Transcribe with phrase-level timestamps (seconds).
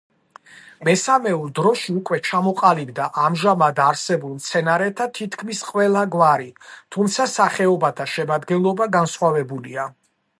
[0.87, 6.49] მესამეულ დროში უკვე ჩამოყალიბდა ამჟამად არსებულ მცენარეთა თითქმის ყველა გვარი,
[6.97, 9.87] თუმცა სახეობათა შემადგენლობა განსხვავებულია.